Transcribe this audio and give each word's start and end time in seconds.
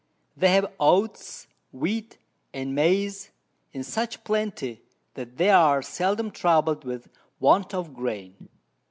They 0.35 0.49
have 0.53 0.65
Oats, 0.79 1.45
Wheat 1.71 2.17
and 2.55 2.73
Maiz 2.75 3.29
in 3.71 3.83
such 3.83 4.23
plenty, 4.23 4.81
that 5.13 5.37
they 5.37 5.51
are 5.51 5.83
seldom 5.83 6.31
troubled 6.31 6.83
with 6.83 7.07
Want 7.39 7.71
of 7.75 7.93
Grain. 7.93 8.49